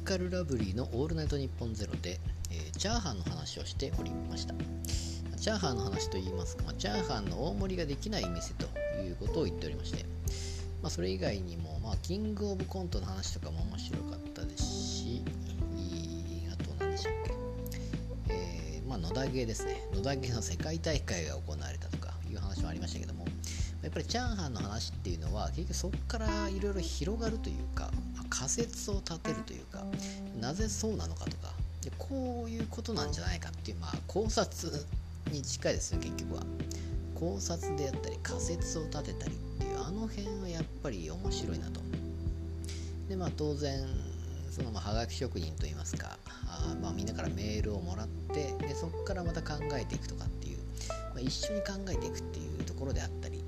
[0.00, 2.20] カルラブリーの「オールナイトニッポンゼロで、
[2.50, 4.54] えー、チャーハンの話をしておりました。
[5.46, 8.66] チャーハンの話といいますか、まあ、チャーハンの大盛りができない店と
[9.00, 10.04] いうことを言っておりまして、
[10.82, 15.22] まあ、それ以外にも、まあ、キングオブコントの話とかも面白かったですし
[16.52, 17.34] あと何でしたっけ、
[18.30, 19.80] えー、まあ、野田芸ですね。
[19.94, 23.24] 野田芸の世界大会が行われたとかいう話もありましたけども
[23.82, 27.88] やっぱりチャーハンの話っていうのは結局そこからいろいろ広がるというか
[28.28, 29.84] 仮説を立てるというか
[30.40, 34.72] なぜそうなのかとかでこういうことなんじゃないかっていう、まあ、考察
[35.30, 36.42] に近いですよ結局は。
[37.14, 41.80] 考察であったり仮説を立てたりっていうあの辺はやっぱり面白いなと。
[43.08, 43.86] でまあ当然
[44.50, 53.42] そのまあはがき職人といいますかあまあみんなからメールをもらってでそこからまた考えていくとかっていう、まあ、一緒に考えていくっていうところであったり。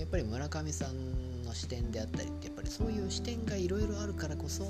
[0.00, 4.64] やっぱり村上さんの視点であったりってやっぱりそういう視点がいろいろあるからこそ、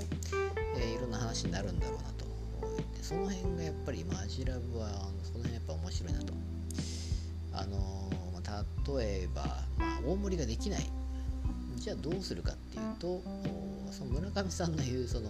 [0.75, 2.25] えー、いろんな話になるんだろうなと
[3.03, 4.89] その辺がやっぱりマジラブは
[5.23, 6.33] その辺やっぱ面白いなと。
[7.53, 9.43] あのー、例えば、
[9.77, 10.89] まあ、大盛りができない。
[11.75, 13.21] じゃあどうするかっていうと
[13.91, 15.29] その村上さんの言うその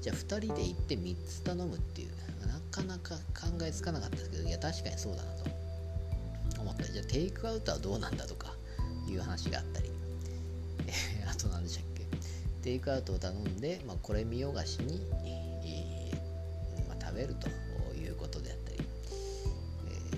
[0.00, 5.32] じゃあ2人で行って3つ頼むっていうなかなか考えつかなかったですけどいや確かにそうだな
[6.54, 6.84] と思った。
[6.84, 8.54] じゃあテイクアウトはどうなんだとか
[9.08, 9.90] いう話があったり、
[11.30, 12.06] あと何でしたっけ？
[12.62, 15.00] テイクアウトを頼んで、まあ、これ見よがしに、
[16.88, 17.48] まあ、食べると
[17.96, 18.78] いうことであったり、
[19.88, 20.16] え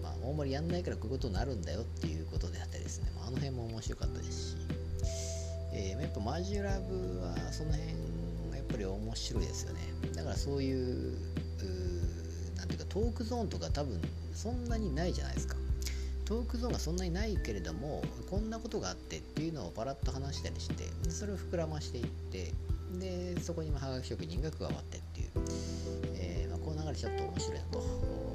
[0.00, 4.56] ー、まあ、大盛りやんないからこういうことになるんだよっていうことであったりですね、まあ、あの辺も面白かったですし、
[5.72, 7.92] えー、やっぱマジラブはその辺
[8.50, 9.80] がやっぱり面白いですよね。
[10.14, 11.16] だからそういう
[12.56, 14.00] 何ていうかトークゾーンとか多分
[14.34, 15.56] そんなにないじゃないですか。
[16.26, 22.52] トークゾーンがそんなにないけれどもこんなことがあってっていうのをパラッと話したりしてそれを膨らましていって
[22.98, 25.30] でそこにはがき職人が加わってっていう、
[26.16, 28.25] えーまあ、この流れちょっと面白いなと